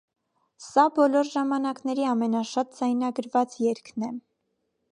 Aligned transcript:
Սա 0.67 0.85
բոլոր 0.95 1.27
ժամանակների 1.33 2.07
ամենաշատ 2.13 2.73
ձայնագրված 2.79 3.59
երգն 3.67 4.07
է։ 4.09 4.11